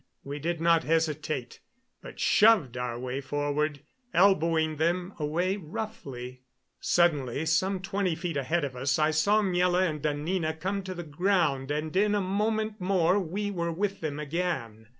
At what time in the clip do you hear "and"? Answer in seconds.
9.87-10.03, 11.69-11.95